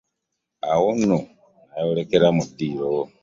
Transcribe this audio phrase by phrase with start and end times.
[0.71, 1.19] Awo nno
[1.69, 2.93] nayolekera mu ddiiro.